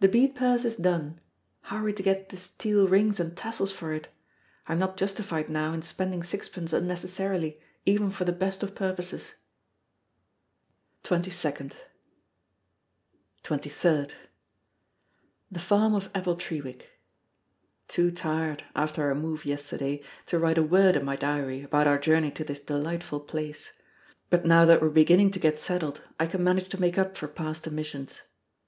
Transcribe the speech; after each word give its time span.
The 0.00 0.08
bead 0.08 0.34
purse 0.34 0.64
is 0.64 0.76
done. 0.76 1.20
How 1.60 1.76
are 1.76 1.84
we 1.84 1.92
to 1.92 2.02
get 2.02 2.30
the 2.30 2.36
steel 2.36 2.88
rings 2.88 3.20
and 3.20 3.36
tassels 3.36 3.70
for 3.70 3.92
it? 3.94 4.08
I 4.66 4.72
am 4.72 4.80
not 4.80 4.96
justified 4.96 5.48
now 5.48 5.72
in 5.72 5.82
spending 5.82 6.24
sixpence 6.24 6.72
unnecessarily, 6.72 7.60
even 7.84 8.10
for 8.10 8.24
the 8.24 8.32
best 8.32 8.64
of 8.64 8.74
purposes. 8.74 9.36
22d. 11.04 11.74
23d. 13.44 14.12
The 15.52 15.60
Farm 15.60 15.94
of 15.94 16.12
Appletreewick. 16.12 16.82
Too 17.86 18.10
tired, 18.10 18.64
after 18.74 19.04
our 19.04 19.14
move 19.14 19.44
yesterday, 19.44 20.02
to 20.26 20.40
write 20.40 20.58
a 20.58 20.62
word 20.64 20.96
in 20.96 21.04
my 21.04 21.14
diary 21.14 21.62
about 21.62 21.86
our 21.86 21.98
journey 22.00 22.32
to 22.32 22.42
this 22.42 22.58
delightful 22.58 23.20
place. 23.20 23.72
But 24.28 24.44
now 24.44 24.64
that 24.64 24.80
we 24.82 24.88
are 24.88 24.90
beginning 24.90 25.30
to 25.30 25.38
get 25.38 25.56
settled, 25.56 26.02
I 26.18 26.26
can 26.26 26.42
manage 26.42 26.68
to 26.70 26.80
make 26.80 26.98
up 26.98 27.16
for 27.16 27.28
past 27.28 27.68
omissions. 27.68 28.22